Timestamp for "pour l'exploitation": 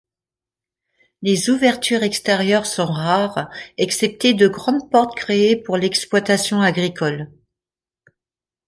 5.55-6.59